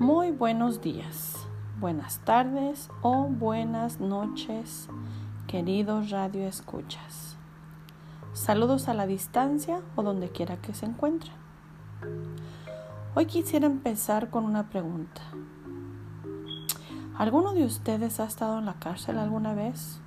[0.00, 1.46] Muy buenos días,
[1.78, 4.88] buenas tardes o buenas noches,
[5.46, 7.36] queridos radio escuchas.
[8.32, 11.34] Saludos a la distancia o donde quiera que se encuentren.
[13.14, 15.20] Hoy quisiera empezar con una pregunta.
[17.18, 20.00] ¿Alguno de ustedes ha estado en la cárcel alguna vez?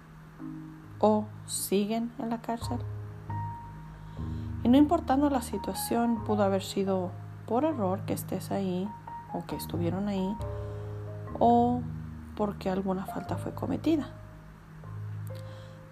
[0.98, 2.80] ¿O siguen en la cárcel?
[4.64, 7.12] Y no importando la situación, pudo haber sido
[7.45, 8.89] por error que estés ahí
[9.34, 10.36] o que estuvieron ahí
[11.40, 11.82] o
[12.36, 14.08] porque alguna falta fue cometida.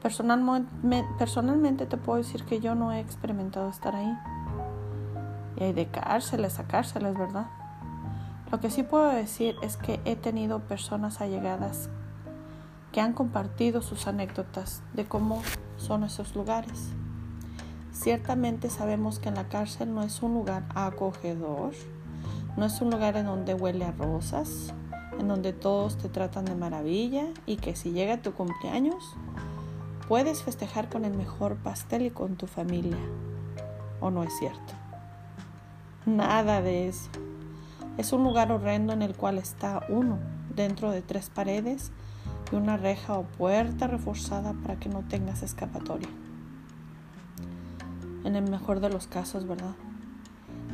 [0.02, 4.18] Personalmente, te puedo decir que yo no he experimentado estar ahí.
[5.58, 7.46] Y hay de cárceles a cárceles, ¿verdad?
[8.52, 11.90] Lo que sí puedo decir es que he tenido personas allegadas
[12.92, 15.44] que han compartido sus anécdotas de cómo
[15.78, 16.90] son esos lugares.
[17.92, 21.74] Ciertamente sabemos que en la cárcel no es un lugar acogedor,
[22.58, 24.74] no es un lugar en donde huele a rosas,
[25.20, 29.16] en donde todos te tratan de maravilla y que si llega tu cumpleaños
[30.08, 32.98] puedes festejar con el mejor pastel y con tu familia.
[34.02, 34.74] ¿O no es cierto?
[36.06, 37.10] Nada de eso.
[37.98, 40.18] Es un lugar horrendo en el cual está uno
[40.56, 41.92] dentro de tres paredes
[42.52, 46.10] y una reja o puerta reforzada para que no tengas escapatoria.
[48.26, 49.76] En el mejor de los casos, ¿verdad?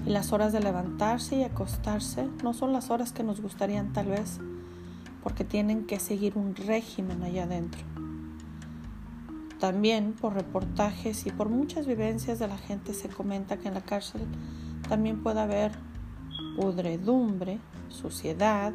[0.07, 4.07] Y las horas de levantarse y acostarse no son las horas que nos gustarían tal
[4.07, 4.39] vez,
[5.21, 7.81] porque tienen que seguir un régimen allá adentro.
[9.59, 13.81] También por reportajes y por muchas vivencias de la gente se comenta que en la
[13.81, 14.21] cárcel
[14.87, 15.73] también puede haber
[16.55, 18.71] pudredumbre, suciedad,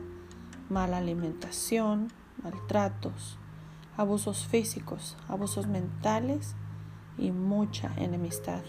[0.68, 2.08] mala alimentación,
[2.42, 3.38] maltratos,
[3.96, 6.56] abusos físicos, abusos mentales
[7.16, 8.60] y mucha enemistad.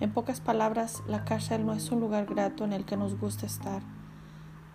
[0.00, 3.46] En pocas palabras, la cárcel no es un lugar grato en el que nos gusta
[3.46, 3.82] estar,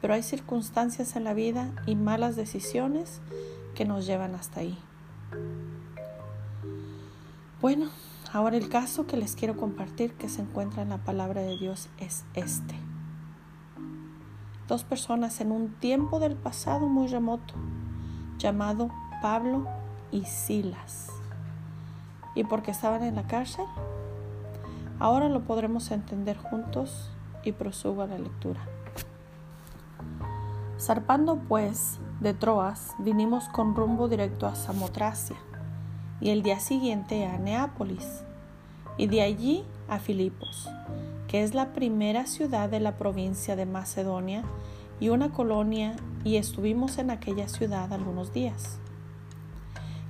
[0.02, 3.22] pero hay circunstancias en la vida y malas decisiones
[3.74, 4.78] que nos llevan hasta ahí.
[7.62, 7.90] Bueno,
[8.34, 11.88] ahora el caso que les quiero compartir que se encuentra en la palabra de Dios
[11.98, 12.76] es este.
[14.68, 17.54] Dos personas en un tiempo del pasado muy remoto,
[18.38, 18.90] llamado
[19.22, 19.66] Pablo
[20.12, 21.08] y Silas.
[22.36, 23.66] ¿Y por qué estaban en la cárcel?
[25.04, 27.12] Ahora lo podremos entender juntos
[27.44, 28.62] y prosubo a la lectura.
[30.80, 35.36] Zarpando pues de Troas, vinimos con rumbo directo a Samotracia
[36.22, 38.24] y el día siguiente a Neápolis
[38.98, 40.70] y de allí a Filipos,
[41.28, 44.46] que es la primera ciudad de la provincia de Macedonia
[45.02, 48.80] y una colonia y estuvimos en aquella ciudad algunos días.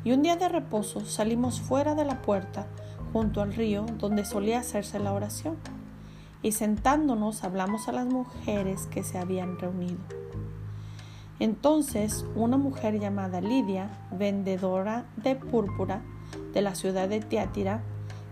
[0.04, 2.68] Y un día de reposo salimos fuera de la puerta
[3.14, 5.56] junto al río donde solía hacerse la oración,
[6.42, 10.02] y sentándonos hablamos a las mujeres que se habían reunido.
[11.40, 16.02] Entonces una mujer llamada Lidia, vendedora de púrpura
[16.54, 17.82] de la ciudad de Tiátira,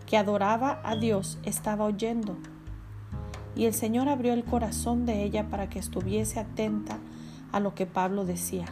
[0.06, 2.36] que adoraba a Dios, estaba oyendo.
[3.56, 7.00] Y el Señor abrió el corazón de ella para que estuviese atenta
[7.52, 8.66] a lo que Pablo decía.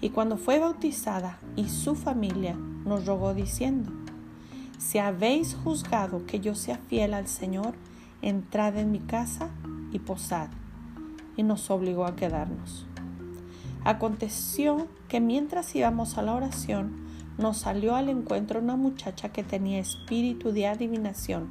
[0.00, 3.92] Y cuando fue bautizada y su familia nos rogó diciendo,
[4.78, 7.74] si habéis juzgado que yo sea fiel al Señor,
[8.22, 9.50] entrad en mi casa
[9.92, 10.48] y posad.
[11.36, 12.86] Y nos obligó a quedarnos.
[13.84, 17.06] Aconteció que mientras íbamos a la oración,
[17.38, 21.50] nos salió al encuentro una muchacha que tenía espíritu de adivinación,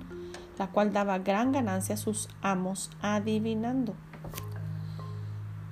[0.58, 3.94] la cual daba gran ganancia a sus amos adivinando.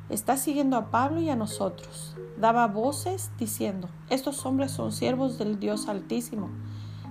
[0.09, 2.15] Está siguiendo a Pablo y a nosotros.
[2.37, 6.49] Daba voces diciendo, estos hombres son siervos del Dios Altísimo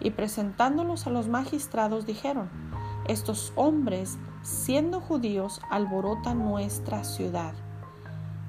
[0.00, 2.48] y presentándolos a los magistrados dijeron,
[3.06, 7.54] estos hombres, siendo judíos, alborotan nuestra ciudad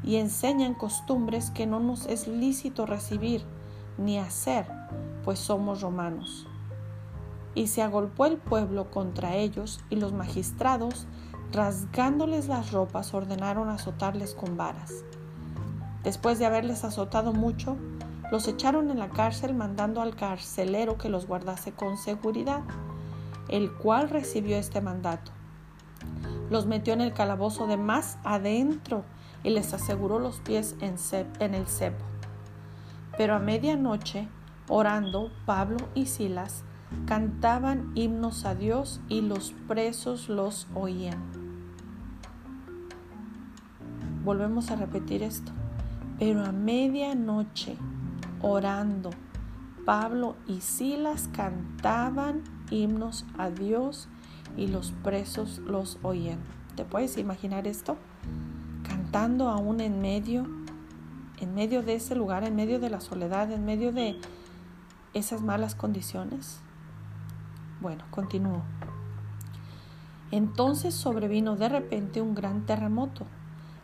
[0.04, 3.44] y enseñan costumbres que no nos es lícito recibir
[3.98, 4.66] ni hacer,
[5.24, 6.48] pues somos romanos.
[7.56, 11.08] Y se agolpó el pueblo contra ellos y los magistrados,
[11.52, 15.04] rasgándoles las ropas, ordenaron azotarles con varas.
[16.04, 17.76] Después de haberles azotado mucho,
[18.32, 22.62] los echaron en la cárcel mandando al carcelero que los guardase con seguridad,
[23.48, 25.32] el cual recibió este mandato.
[26.50, 29.04] Los metió en el calabozo de más adentro
[29.44, 32.06] y les aseguró los pies en, el cepo.
[33.18, 34.28] Pero a medianoche,
[34.68, 36.64] orando, Pablo y Silas
[37.06, 41.20] cantaban himnos a Dios y los presos los oían.
[44.24, 45.52] Volvemos a repetir esto.
[46.20, 47.78] Pero a medianoche,
[48.42, 49.12] orando,
[49.86, 54.08] Pablo y Silas cantaban himnos a Dios
[54.56, 56.40] y los presos los oían.
[56.76, 57.98] ¿Te puedes imaginar esto?
[58.88, 60.48] Cantando aún en medio,
[61.40, 64.20] en medio de ese lugar, en medio de la soledad, en medio de
[65.14, 66.60] esas malas condiciones.
[67.82, 68.62] Bueno, continúo.
[70.32, 73.26] Entonces sobrevino de repente un gran terremoto,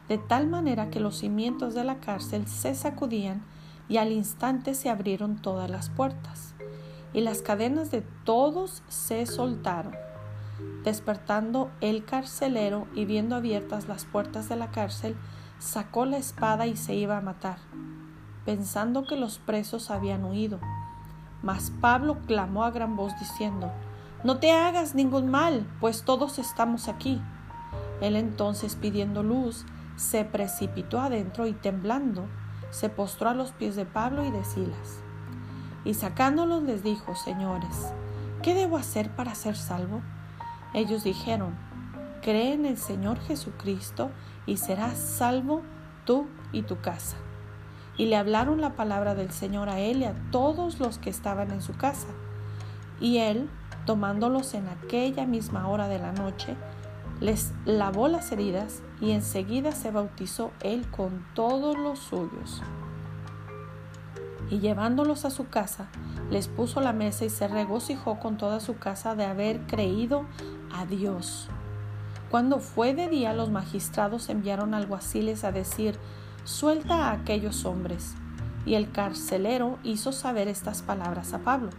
[0.08, 3.42] de tal manera que los cimientos de la cárcel se sacudían
[3.88, 6.56] y al instante se abrieron todas las puertas,
[7.14, 9.96] y las cadenas de todos se soltaron.
[10.84, 15.16] Despertando el carcelero y viendo abiertas las puertas de la cárcel,
[15.60, 17.58] sacó la espada y se iba a matar,
[18.46, 20.60] pensando que los presos habían huido.
[21.42, 23.72] Mas Pablo clamó a gran voz diciendo,
[24.24, 27.22] No te hagas ningún mal, pues todos estamos aquí.
[28.02, 29.66] Él entonces, pidiendo luz,
[29.96, 32.28] se precipitó adentro y temblando,
[32.76, 35.00] se postró a los pies de Pablo y de Silas.
[35.86, 37.94] Y sacándolos les dijo, Señores,
[38.42, 40.02] ¿qué debo hacer para ser salvo?
[40.74, 41.56] Ellos dijeron,
[42.22, 44.12] Cree en el Señor Jesucristo
[44.46, 45.62] y serás salvo
[46.04, 47.16] tú y tu casa
[47.98, 51.52] y le hablaron la palabra del Señor a él y a todos los que estaban
[51.52, 52.08] en su casa.
[53.00, 53.50] Y él,
[53.86, 56.56] tomándolos en aquella misma hora de la noche,
[57.20, 62.62] les lavó las heridas y enseguida se bautizó él con todos los suyos.
[64.50, 65.88] Y llevándolos a su casa,
[66.30, 70.26] les puso la mesa y se regocijó con toda su casa de haber creído
[70.74, 71.50] a Dios.
[72.30, 75.98] Cuando fue de día, los magistrados enviaron alguaciles a decir,
[76.44, 78.16] suelta a aquellos hombres.
[78.66, 81.70] Y el carcelero hizo saber estas palabras a Pablo.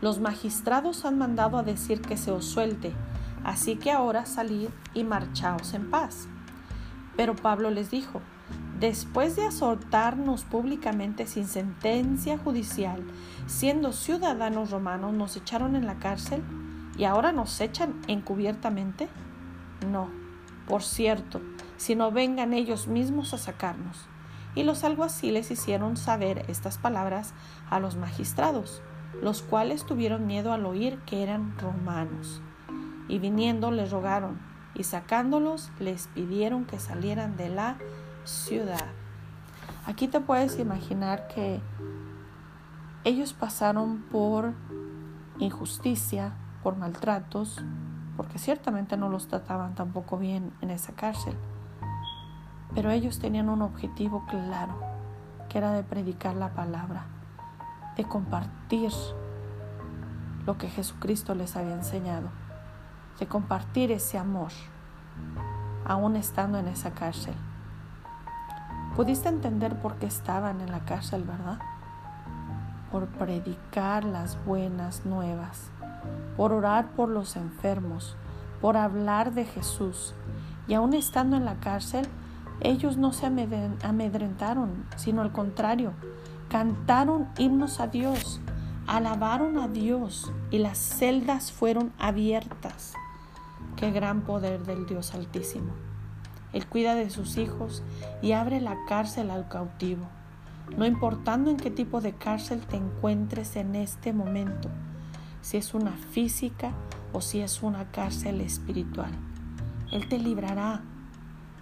[0.00, 2.94] Los magistrados han mandado a decir que se os suelte,
[3.48, 6.28] así que ahora salid y marchaos en paz.
[7.16, 8.20] Pero Pablo les dijo,
[8.78, 13.02] después de azotarnos públicamente sin sentencia judicial,
[13.46, 16.42] siendo ciudadanos romanos, nos echaron en la cárcel
[16.98, 19.08] y ahora nos echan encubiertamente?
[19.90, 20.10] No,
[20.68, 21.40] por cierto,
[21.78, 24.08] sino vengan ellos mismos a sacarnos.
[24.54, 27.32] Y los alguaciles hicieron saber estas palabras
[27.70, 28.82] a los magistrados,
[29.22, 32.42] los cuales tuvieron miedo al oír que eran romanos.
[33.08, 34.38] Y viniendo les rogaron,
[34.74, 37.76] y sacándolos les pidieron que salieran de la
[38.24, 38.84] ciudad.
[39.86, 41.60] Aquí te puedes imaginar que
[43.04, 44.52] ellos pasaron por
[45.38, 47.64] injusticia, por maltratos,
[48.16, 51.34] porque ciertamente no los trataban tampoco bien en esa cárcel.
[52.74, 54.78] Pero ellos tenían un objetivo claro,
[55.48, 57.06] que era de predicar la palabra,
[57.96, 58.92] de compartir
[60.44, 62.28] lo que Jesucristo les había enseñado,
[63.18, 64.52] de compartir ese amor,
[65.84, 67.34] aún estando en esa cárcel.
[68.96, 71.58] Pudiste entender por qué estaban en la cárcel, ¿verdad?
[72.90, 75.70] Por predicar las buenas nuevas,
[76.36, 78.16] por orar por los enfermos,
[78.60, 80.14] por hablar de Jesús.
[80.66, 82.08] Y aún estando en la cárcel,
[82.60, 85.92] ellos no se amedrentaron, sino al contrario,
[86.48, 88.40] cantaron himnos a Dios,
[88.86, 92.94] alabaron a Dios y las celdas fueron abiertas.
[93.78, 95.72] Qué gran poder del Dios Altísimo.
[96.52, 97.84] Él cuida de sus hijos
[98.20, 100.08] y abre la cárcel al cautivo,
[100.76, 104.68] no importando en qué tipo de cárcel te encuentres en este momento,
[105.42, 106.72] si es una física
[107.12, 109.12] o si es una cárcel espiritual.
[109.92, 110.82] Él te librará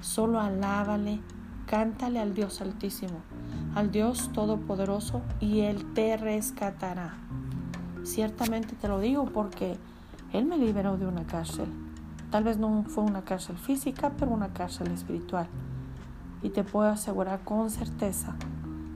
[0.01, 1.21] Solo alábale,
[1.67, 3.21] cántale al Dios Altísimo,
[3.75, 7.19] al Dios Todopoderoso, y Él te rescatará.
[8.05, 9.77] Ciertamente te lo digo porque
[10.33, 11.86] Él me liberó de una cárcel.
[12.37, 15.49] Tal vez no fue una cárcel física, pero una cárcel espiritual.
[16.43, 18.37] Y te puedo asegurar con certeza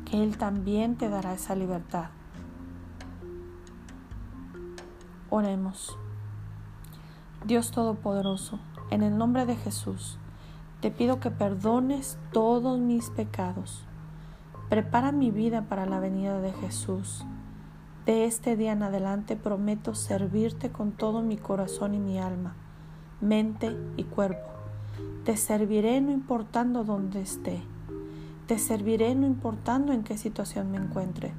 [0.05, 2.11] que Él también te dará esa libertad.
[5.31, 5.97] Oremos.
[7.47, 10.19] Dios Todopoderoso, en el nombre de Jesús,
[10.83, 13.87] te pido que perdones todos mis pecados.
[14.69, 17.25] Prepara mi vida para la venida de Jesús.
[18.05, 22.55] De este día en adelante prometo servirte con todo mi corazón y mi alma,
[23.21, 24.49] mente y cuerpo.
[25.25, 27.63] Te serviré no importando dónde esté.
[28.47, 31.33] Te serviré no importando en qué situación me encuentre.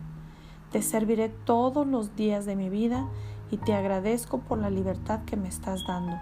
[0.71, 3.07] Te serviré todos los días de mi vida
[3.49, 6.17] y te agradezco por la libertad que me estás dando.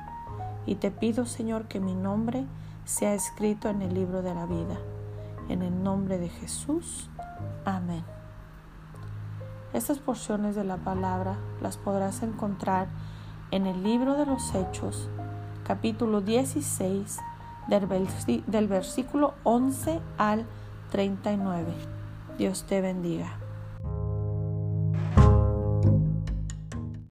[0.65, 2.45] Y te pido, Señor, que mi nombre
[2.85, 4.79] sea escrito en el libro de la vida.
[5.49, 7.09] En el nombre de Jesús.
[7.65, 8.03] Amén.
[9.73, 12.87] Estas porciones de la palabra las podrás encontrar
[13.51, 15.09] en el libro de los Hechos
[15.69, 17.19] capítulo 16,
[17.67, 20.47] del, versículo 11 al
[20.89, 21.71] 39.
[22.39, 23.37] Dios te bendiga.